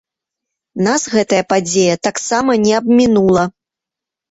[0.87, 3.47] Нас гэтая падзея таксама не абмінула.